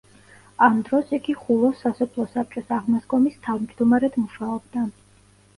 ამ 0.67 0.77
დროს 0.87 1.11
იგი 1.17 1.35
ხულოს 1.41 1.83
სასოფლო 1.85 2.25
საბჭოს 2.31 2.73
აღმასკომის 2.79 3.39
თავმჯდომარედ 3.49 4.19
მუშაობდა. 4.23 4.89